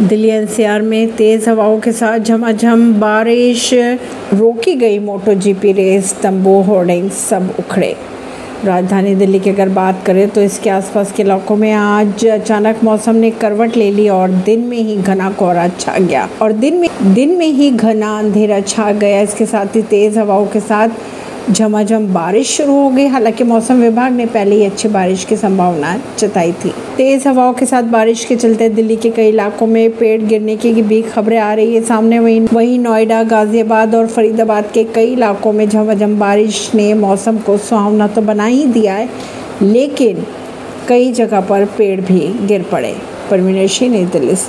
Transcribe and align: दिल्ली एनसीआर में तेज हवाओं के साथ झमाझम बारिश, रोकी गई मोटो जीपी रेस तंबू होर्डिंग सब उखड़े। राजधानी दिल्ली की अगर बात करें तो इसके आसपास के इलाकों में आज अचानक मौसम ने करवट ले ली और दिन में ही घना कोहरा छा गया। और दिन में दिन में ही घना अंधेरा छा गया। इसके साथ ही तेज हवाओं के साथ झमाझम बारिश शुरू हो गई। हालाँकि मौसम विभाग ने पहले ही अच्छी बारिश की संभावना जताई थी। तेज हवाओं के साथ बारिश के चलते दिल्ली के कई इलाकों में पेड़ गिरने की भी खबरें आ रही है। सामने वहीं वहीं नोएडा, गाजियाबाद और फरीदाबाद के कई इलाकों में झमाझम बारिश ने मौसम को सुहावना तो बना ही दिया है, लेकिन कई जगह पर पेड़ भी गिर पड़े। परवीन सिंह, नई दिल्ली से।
दिल्ली 0.00 0.28
एनसीआर 0.28 0.82
में 0.82 1.16
तेज 1.16 1.48
हवाओं 1.48 1.78
के 1.80 1.92
साथ 1.92 2.18
झमाझम 2.18 2.92
बारिश, 3.00 3.70
रोकी 4.32 4.74
गई 4.74 4.98
मोटो 4.98 5.34
जीपी 5.34 5.72
रेस 5.72 6.14
तंबू 6.22 6.60
होर्डिंग 6.62 7.10
सब 7.10 7.54
उखड़े। 7.58 7.94
राजधानी 8.64 9.14
दिल्ली 9.14 9.40
की 9.40 9.50
अगर 9.50 9.68
बात 9.68 10.02
करें 10.06 10.28
तो 10.28 10.42
इसके 10.42 10.70
आसपास 10.70 11.12
के 11.12 11.22
इलाकों 11.22 11.56
में 11.56 11.72
आज 11.72 12.26
अचानक 12.26 12.84
मौसम 12.84 13.16
ने 13.16 13.30
करवट 13.30 13.76
ले 13.76 13.90
ली 13.90 14.08
और 14.08 14.30
दिन 14.46 14.60
में 14.60 14.78
ही 14.78 14.96
घना 14.96 15.30
कोहरा 15.30 15.68
छा 15.70 15.98
गया। 15.98 16.28
और 16.42 16.52
दिन 16.52 16.76
में 16.76 16.88
दिन 17.14 17.36
में 17.36 17.46
ही 17.46 17.70
घना 17.70 18.18
अंधेरा 18.18 18.60
छा 18.60 18.90
गया। 18.92 19.20
इसके 19.20 19.46
साथ 19.46 19.76
ही 19.76 19.82
तेज 19.82 20.18
हवाओं 20.18 20.46
के 20.46 20.60
साथ 20.60 20.88
झमाझम 21.52 22.06
बारिश 22.14 22.56
शुरू 22.56 22.72
हो 22.72 22.88
गई। 22.90 23.06
हालाँकि 23.06 23.44
मौसम 23.44 23.74
विभाग 23.74 24.12
ने 24.12 24.26
पहले 24.26 24.56
ही 24.56 24.64
अच्छी 24.64 24.88
बारिश 24.88 25.24
की 25.24 25.36
संभावना 25.36 26.02
जताई 26.18 26.52
थी। 26.52 26.72
तेज 26.96 27.26
हवाओं 27.26 27.52
के 27.52 27.66
साथ 27.66 27.82
बारिश 27.82 28.24
के 28.24 28.36
चलते 28.36 28.68
दिल्ली 28.68 28.96
के 28.96 29.10
कई 29.10 29.28
इलाकों 29.28 29.66
में 29.66 29.90
पेड़ 29.90 30.22
गिरने 30.22 30.56
की 30.56 30.72
भी 30.72 31.02
खबरें 31.02 31.38
आ 31.38 31.54
रही 31.54 31.74
है। 31.74 31.82
सामने 31.82 32.18
वहीं 32.18 32.40
वहीं 32.52 32.78
नोएडा, 32.78 33.22
गाजियाबाद 33.22 33.94
और 33.94 34.06
फरीदाबाद 34.06 34.70
के 34.74 34.84
कई 34.84 35.06
इलाकों 35.06 35.52
में 35.52 35.68
झमाझम 35.68 36.18
बारिश 36.18 36.70
ने 36.74 36.94
मौसम 36.94 37.38
को 37.38 37.58
सुहावना 37.58 38.06
तो 38.06 38.22
बना 38.22 38.44
ही 38.44 38.64
दिया 38.64 38.94
है, 38.94 39.08
लेकिन 39.62 40.24
कई 40.88 41.12
जगह 41.12 41.40
पर 41.40 41.64
पेड़ 41.78 42.00
भी 42.00 42.46
गिर 42.46 42.62
पड़े। 42.62 42.96
परवीन 43.30 43.66
सिंह, 43.66 43.92
नई 43.92 44.04
दिल्ली 44.04 44.34
से। 44.34 44.46